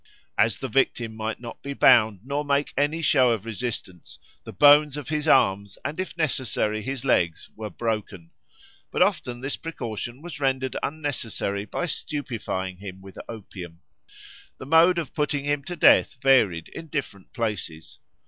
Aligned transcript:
As 0.35 0.57
the 0.57 0.67
victim 0.67 1.15
might 1.15 1.39
not 1.39 1.61
be 1.61 1.75
bound 1.75 2.21
nor 2.23 2.43
make 2.43 2.73
any 2.75 3.03
show 3.03 3.29
of 3.29 3.45
resistance, 3.45 4.17
the 4.45 4.51
bones 4.51 4.97
of 4.97 5.09
his 5.09 5.27
arms 5.27 5.77
and, 5.85 5.99
if 5.99 6.17
necessary, 6.17 6.81
his 6.81 7.05
legs 7.05 7.51
were 7.55 7.69
broken; 7.69 8.31
but 8.89 9.03
often 9.03 9.41
this 9.41 9.57
precaution 9.57 10.23
was 10.23 10.39
rendered 10.39 10.75
unnecessary 10.81 11.65
by 11.65 11.85
stupefying 11.85 12.77
him 12.77 12.99
with 12.99 13.19
opium. 13.29 13.81
The 14.57 14.65
mode 14.65 14.97
of 14.97 15.13
putting 15.13 15.45
him 15.45 15.63
to 15.65 15.75
death 15.75 16.15
varied 16.19 16.69
in 16.69 16.87
different 16.87 17.31
places. 17.31 17.99